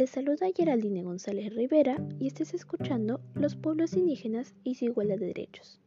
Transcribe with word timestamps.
Les 0.00 0.08
saluda 0.08 0.46
Geraldine 0.56 1.02
González 1.02 1.54
Rivera 1.54 2.02
y 2.18 2.28
estés 2.28 2.54
escuchando 2.54 3.20
Los 3.34 3.54
pueblos 3.54 3.92
indígenas 3.92 4.54
y 4.64 4.76
su 4.76 4.86
igualdad 4.86 5.18
de 5.18 5.26
derechos. 5.26 5.78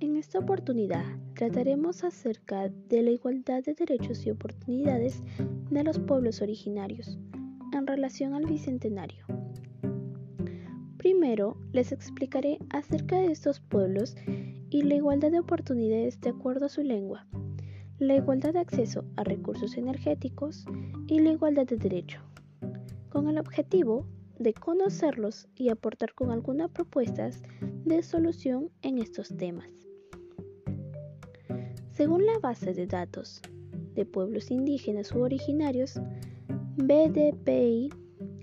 En 0.00 0.16
esta 0.16 0.40
oportunidad 0.40 1.04
trataremos 1.34 2.02
acerca 2.02 2.70
de 2.88 3.02
la 3.02 3.12
igualdad 3.12 3.62
de 3.62 3.74
derechos 3.74 4.26
y 4.26 4.32
oportunidades 4.32 5.22
de 5.70 5.84
los 5.84 6.00
pueblos 6.00 6.42
originarios 6.42 7.16
en 7.72 7.86
relación 7.86 8.34
al 8.34 8.46
Bicentenario. 8.46 9.24
Primero 10.96 11.56
les 11.72 11.92
explicaré 11.92 12.58
acerca 12.70 13.20
de 13.20 13.30
estos 13.30 13.60
pueblos 13.60 14.16
y 14.70 14.82
la 14.82 14.96
igualdad 14.96 15.30
de 15.30 15.38
oportunidades 15.38 16.20
de 16.20 16.30
acuerdo 16.30 16.66
a 16.66 16.68
su 16.68 16.82
lengua, 16.82 17.28
la 18.00 18.16
igualdad 18.16 18.54
de 18.54 18.58
acceso 18.58 19.04
a 19.14 19.22
recursos 19.22 19.76
energéticos 19.76 20.66
y 21.06 21.20
la 21.20 21.30
igualdad 21.30 21.66
de 21.66 21.76
derecho 21.76 22.20
con 23.14 23.28
el 23.28 23.38
objetivo 23.38 24.04
de 24.40 24.52
conocerlos 24.52 25.46
y 25.54 25.68
aportar 25.68 26.14
con 26.14 26.32
algunas 26.32 26.68
propuestas 26.72 27.44
de 27.84 28.02
solución 28.02 28.70
en 28.82 28.98
estos 28.98 29.28
temas. 29.36 29.70
Según 31.92 32.26
la 32.26 32.36
base 32.40 32.74
de 32.74 32.88
datos 32.88 33.40
de 33.94 34.04
pueblos 34.04 34.50
indígenas 34.50 35.14
u 35.14 35.20
originarios, 35.20 36.00
BDPI, 36.76 37.90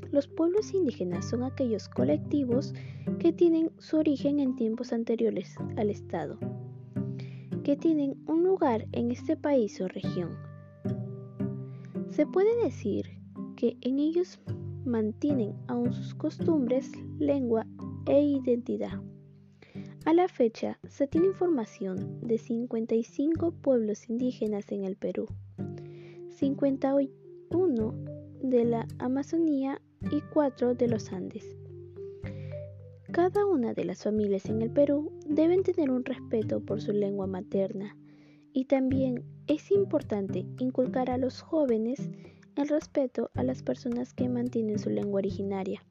los 0.09 0.29
pueblos 0.29 0.73
indígenas 0.73 1.29
son 1.29 1.43
aquellos 1.43 1.89
colectivos 1.89 2.73
que 3.19 3.33
tienen 3.33 3.71
su 3.77 3.97
origen 3.97 4.39
en 4.39 4.55
tiempos 4.55 4.93
anteriores 4.93 5.53
al 5.75 5.89
Estado, 5.89 6.39
que 7.65 7.75
tienen 7.75 8.15
un 8.25 8.45
lugar 8.45 8.87
en 8.93 9.11
este 9.11 9.35
país 9.35 9.81
o 9.81 9.89
región. 9.89 10.29
Se 12.07 12.25
puede 12.25 12.55
decir 12.63 13.21
que 13.57 13.77
en 13.81 13.99
ellos 13.99 14.39
mantienen 14.85 15.53
aún 15.67 15.93
sus 15.93 16.13
costumbres, 16.13 16.91
lengua 17.19 17.65
e 18.07 18.21
identidad. 18.21 19.01
A 20.05 20.13
la 20.13 20.27
fecha 20.27 20.79
se 20.87 21.07
tiene 21.07 21.27
información 21.27 22.19
de 22.21 22.37
55 22.37 23.51
pueblos 23.51 24.09
indígenas 24.09 24.71
en 24.71 24.83
el 24.83 24.95
Perú, 24.95 25.27
51 26.29 27.93
de 28.41 28.65
la 28.65 28.87
Amazonía 28.97 29.79
y 30.11 30.21
4 30.33 30.73
de 30.73 30.87
los 30.87 31.13
Andes. 31.13 31.55
Cada 33.11 33.45
una 33.45 33.73
de 33.73 33.85
las 33.85 34.03
familias 34.03 34.45
en 34.45 34.61
el 34.61 34.71
Perú 34.71 35.11
deben 35.27 35.63
tener 35.63 35.91
un 35.91 36.03
respeto 36.03 36.61
por 36.61 36.81
su 36.81 36.93
lengua 36.93 37.27
materna 37.27 37.95
y 38.53 38.65
también 38.65 39.23
es 39.47 39.69
importante 39.71 40.45
inculcar 40.59 41.11
a 41.11 41.17
los 41.17 41.41
jóvenes 41.41 42.09
el 42.55 42.67
respeto 42.67 43.29
a 43.33 43.43
las 43.43 43.63
personas 43.63 44.13
que 44.13 44.29
mantienen 44.29 44.79
su 44.79 44.89
lengua 44.89 45.19
originaria. 45.19 45.83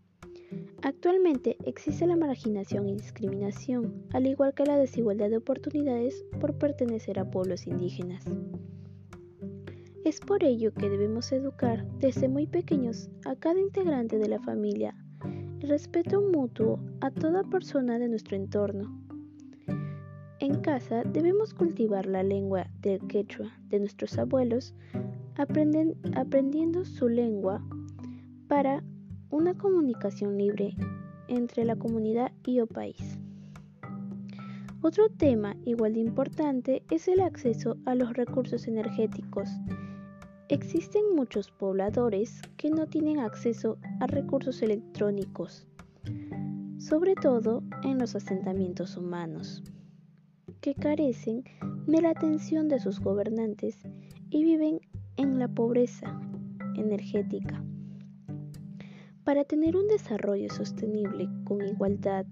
Actualmente 0.83 1.57
existe 1.65 2.07
la 2.07 2.17
marginación 2.17 2.89
y 2.89 2.95
discriminación, 2.95 4.07
al 4.13 4.27
igual 4.27 4.55
que 4.55 4.65
la 4.65 4.77
desigualdad 4.77 5.31
de 5.31 5.37
oportunidades 5.37 6.25
por 6.41 6.59
pertenecer 6.59 7.19
a 7.19 7.31
pueblos 7.31 7.67
indígenas. 7.67 8.25
Es 10.05 10.21
por 10.21 10.43
ello 10.43 10.73
que 10.73 10.89
debemos 10.89 11.31
educar 11.33 11.87
desde 11.99 12.29
muy 12.29 12.47
pequeños 12.47 13.11
a 13.27 13.37
cada 13.37 13.61
integrante 13.61 14.19
de 14.19 14.29
la 14.29 14.41
familia 14.41 14.97
el 15.61 15.69
respeto 15.69 16.23
mutuo 16.23 16.81
a 17.03 17.11
toda 17.11 17.45
persona 17.45 17.99
de 17.99 18.09
nuestro 18.09 18.35
entorno. 18.35 18.99
En 20.39 20.61
casa 20.63 21.03
debemos 21.05 21.53
cultivar 21.53 22.07
la 22.07 22.23
lengua 22.23 22.67
del 22.81 23.07
quechua 23.07 23.53
de 23.69 23.79
nuestros 23.79 24.17
abuelos 24.17 24.75
aprendiendo 25.41 26.85
su 26.85 27.09
lengua 27.09 27.63
para 28.49 28.83
una 29.31 29.55
comunicación 29.57 30.37
libre 30.37 30.75
entre 31.29 31.65
la 31.65 31.77
comunidad 31.77 32.33
y 32.45 32.59
el 32.59 32.67
país. 32.67 33.19
Otro 34.83 35.09
tema 35.11 35.57
igual 35.65 35.95
de 35.95 36.01
importante 36.01 36.83
es 36.91 37.07
el 37.07 37.21
acceso 37.21 37.77
a 37.85 37.95
los 37.95 38.15
recursos 38.15 38.67
energéticos. 38.67 39.49
Existen 40.49 41.15
muchos 41.15 41.51
pobladores 41.51 42.41
que 42.57 42.71
no 42.71 42.87
tienen 42.87 43.21
acceso 43.21 43.79
a 44.01 44.07
recursos 44.07 44.63
electrónicos, 44.63 45.67
sobre 46.79 47.15
todo 47.15 47.63
en 47.85 47.99
los 47.99 48.17
asentamientos 48.17 48.97
humanos, 48.97 49.63
que 50.61 50.75
carecen 50.75 51.45
de 51.87 52.01
la 52.01 52.11
atención 52.11 52.69
de 52.69 52.81
sus 52.81 53.01
gobernantes 53.01 53.79
y 54.31 54.45
viven 54.45 54.81
en 55.17 55.39
la 55.39 55.49
pobreza 55.49 56.21
energética. 56.75 57.63
Para 59.25 59.45
tener 59.45 59.77
un 59.77 59.87
desarrollo 59.89 60.51
sostenible 60.51 61.29
con 61.45 61.67
igualdad, 61.67 62.27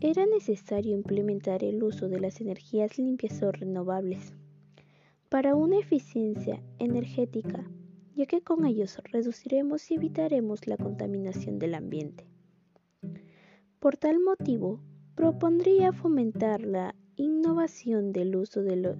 era 0.00 0.26
necesario 0.26 0.94
implementar 0.94 1.64
el 1.64 1.82
uso 1.82 2.08
de 2.08 2.20
las 2.20 2.40
energías 2.40 2.98
limpias 2.98 3.42
o 3.42 3.52
renovables 3.52 4.34
para 5.28 5.54
una 5.54 5.78
eficiencia 5.78 6.62
energética, 6.78 7.64
ya 8.14 8.26
que 8.26 8.42
con 8.42 8.64
ellos 8.64 9.00
reduciremos 9.10 9.90
y 9.90 9.94
evitaremos 9.94 10.66
la 10.66 10.76
contaminación 10.76 11.58
del 11.58 11.74
ambiente. 11.74 12.24
Por 13.80 13.96
tal 13.96 14.20
motivo, 14.20 14.80
propondría 15.14 15.92
fomentar 15.92 16.62
la 16.62 16.94
innovación 17.16 18.12
del 18.12 18.36
uso 18.36 18.62
de 18.62 18.76
los 18.76 18.96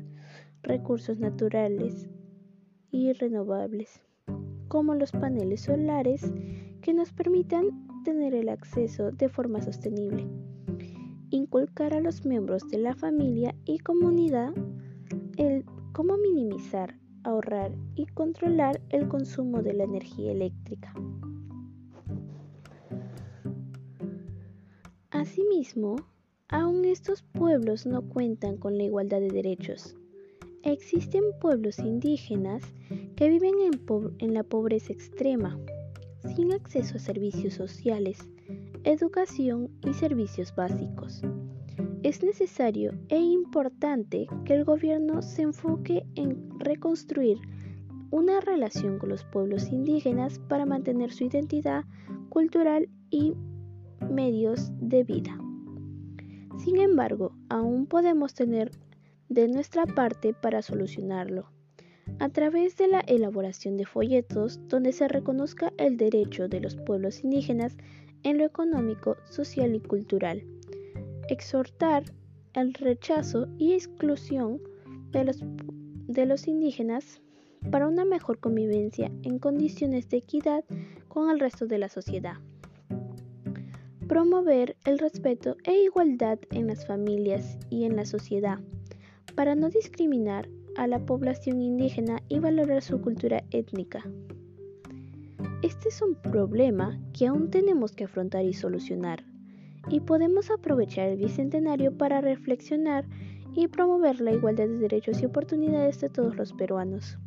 recursos 0.62 1.18
naturales 1.18 2.08
y 2.90 3.12
renovables, 3.12 4.00
como 4.68 4.94
los 4.94 5.12
paneles 5.12 5.62
solares 5.62 6.32
que 6.80 6.94
nos 6.94 7.12
permitan 7.12 7.86
tener 8.04 8.34
el 8.34 8.48
acceso 8.48 9.10
de 9.10 9.28
forma 9.28 9.60
sostenible. 9.60 10.26
Inculcar 11.30 11.94
a 11.94 12.00
los 12.00 12.24
miembros 12.24 12.68
de 12.68 12.78
la 12.78 12.94
familia 12.94 13.54
y 13.64 13.78
comunidad 13.78 14.54
el 15.36 15.64
cómo 15.92 16.16
minimizar, 16.16 16.98
ahorrar 17.24 17.72
y 17.94 18.06
controlar 18.06 18.80
el 18.90 19.08
consumo 19.08 19.62
de 19.62 19.74
la 19.74 19.84
energía 19.84 20.32
eléctrica. 20.32 20.94
Asimismo, 25.10 25.96
aún 26.48 26.84
estos 26.84 27.22
pueblos 27.22 27.86
no 27.86 28.02
cuentan 28.02 28.56
con 28.56 28.76
la 28.78 28.84
igualdad 28.84 29.20
de 29.20 29.30
derechos 29.30 29.96
Existen 30.66 31.22
pueblos 31.40 31.78
indígenas 31.78 32.60
que 33.14 33.28
viven 33.28 33.54
en, 34.18 34.34
la 34.34 34.42
pobreza 34.42 34.92
extrema, 34.92 35.56
sin 36.34 36.52
acceso 36.52 36.96
a 36.96 36.98
servicios 36.98 37.54
sociales, 37.54 38.18
educación 38.82 39.70
y 39.88 39.94
servicios 39.94 40.52
básicos. 40.56 41.22
Es 42.02 42.20
necesario 42.24 42.98
e 43.10 43.16
importante 43.16 44.26
que 44.44 44.54
el 44.54 44.64
gobierno 44.64 45.22
se 45.22 45.42
enfoque 45.42 46.04
en 46.16 46.50
reconstruir 46.58 47.38
una 48.10 48.40
relación 48.40 48.98
con 48.98 49.10
los 49.10 49.22
pueblos 49.22 49.70
indígenas 49.70 50.40
para 50.48 50.66
mantener 50.66 51.12
su 51.12 51.22
identidad 51.22 51.84
cultural 52.28 52.88
y 53.10 53.34
medios 54.10 54.72
de 54.80 55.04
vida. 55.04 55.38
Sin 56.58 56.78
embargo, 56.78 57.36
aún 57.50 57.86
podemos 57.86 58.34
tener 58.34 58.72
de 59.28 59.48
nuestra 59.48 59.86
parte 59.86 60.32
para 60.34 60.62
solucionarlo, 60.62 61.50
a 62.18 62.28
través 62.28 62.76
de 62.76 62.88
la 62.88 63.00
elaboración 63.00 63.76
de 63.76 63.84
folletos 63.84 64.60
donde 64.68 64.92
se 64.92 65.08
reconozca 65.08 65.72
el 65.78 65.96
derecho 65.96 66.48
de 66.48 66.60
los 66.60 66.76
pueblos 66.76 67.24
indígenas 67.24 67.76
en 68.22 68.38
lo 68.38 68.44
económico, 68.44 69.16
social 69.24 69.74
y 69.74 69.80
cultural, 69.80 70.44
exhortar 71.28 72.04
el 72.54 72.74
rechazo 72.74 73.48
y 73.58 73.74
exclusión 73.74 74.60
de 75.10 75.24
los, 75.24 75.40
de 75.42 76.26
los 76.26 76.48
indígenas 76.48 77.20
para 77.70 77.88
una 77.88 78.04
mejor 78.04 78.38
convivencia 78.38 79.10
en 79.22 79.38
condiciones 79.38 80.08
de 80.08 80.18
equidad 80.18 80.64
con 81.08 81.30
el 81.30 81.40
resto 81.40 81.66
de 81.66 81.78
la 81.78 81.88
sociedad. 81.88 82.36
Promover 84.06 84.76
el 84.84 84.98
respeto 84.98 85.56
e 85.64 85.82
igualdad 85.82 86.38
en 86.50 86.68
las 86.68 86.86
familias 86.86 87.58
y 87.70 87.84
en 87.84 87.96
la 87.96 88.06
sociedad 88.06 88.60
para 89.36 89.54
no 89.54 89.68
discriminar 89.68 90.48
a 90.76 90.86
la 90.86 91.04
población 91.04 91.60
indígena 91.60 92.22
y 92.28 92.38
valorar 92.40 92.82
su 92.82 93.00
cultura 93.00 93.44
étnica. 93.50 94.02
Este 95.62 95.90
es 95.90 96.02
un 96.02 96.14
problema 96.14 96.98
que 97.12 97.26
aún 97.26 97.50
tenemos 97.50 97.92
que 97.92 98.04
afrontar 98.04 98.44
y 98.44 98.52
solucionar, 98.52 99.24
y 99.88 100.00
podemos 100.00 100.50
aprovechar 100.50 101.08
el 101.08 101.18
Bicentenario 101.18 101.96
para 101.96 102.20
reflexionar 102.20 103.06
y 103.54 103.68
promover 103.68 104.20
la 104.20 104.32
igualdad 104.32 104.66
de 104.68 104.78
derechos 104.78 105.22
y 105.22 105.26
oportunidades 105.26 106.00
de 106.00 106.08
todos 106.08 106.36
los 106.36 106.52
peruanos, 106.52 107.18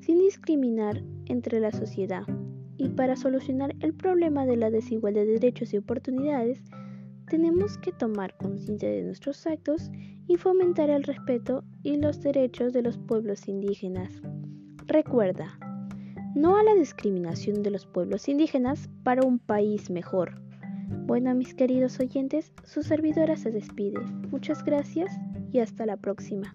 sin 0.00 0.18
discriminar 0.18 1.02
entre 1.26 1.60
la 1.60 1.70
sociedad. 1.70 2.24
Y 2.76 2.88
para 2.90 3.16
solucionar 3.16 3.74
el 3.80 3.94
problema 3.94 4.44
de 4.44 4.56
la 4.56 4.70
desigualdad 4.70 5.22
de 5.22 5.38
derechos 5.38 5.72
y 5.72 5.78
oportunidades, 5.78 6.62
tenemos 7.28 7.78
que 7.78 7.92
tomar 7.92 8.36
conciencia 8.36 8.90
de 8.90 9.02
nuestros 9.02 9.46
actos 9.46 9.90
y 10.26 10.36
fomentar 10.36 10.90
el 10.90 11.02
respeto 11.02 11.64
y 11.82 11.96
los 11.96 12.20
derechos 12.20 12.72
de 12.72 12.82
los 12.82 12.98
pueblos 12.98 13.48
indígenas. 13.48 14.22
Recuerda, 14.86 15.58
no 16.34 16.56
a 16.56 16.62
la 16.62 16.74
discriminación 16.74 17.62
de 17.62 17.70
los 17.70 17.86
pueblos 17.86 18.28
indígenas 18.28 18.88
para 19.02 19.26
un 19.26 19.38
país 19.38 19.90
mejor. 19.90 20.40
Bueno, 21.06 21.34
mis 21.34 21.54
queridos 21.54 21.98
oyentes, 22.00 22.52
su 22.64 22.82
servidora 22.82 23.36
se 23.36 23.50
despide. 23.50 24.00
Muchas 24.30 24.64
gracias 24.64 25.12
y 25.52 25.58
hasta 25.58 25.86
la 25.86 25.96
próxima. 25.96 26.54